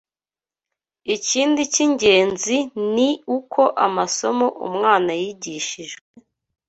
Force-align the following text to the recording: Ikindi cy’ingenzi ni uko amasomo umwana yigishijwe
Ikindi 1.15 1.61
cy’ingenzi 1.73 2.57
ni 2.93 3.09
uko 3.37 3.61
amasomo 3.85 4.47
umwana 4.67 5.11
yigishijwe 5.21 6.07